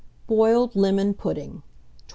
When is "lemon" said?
0.75-1.13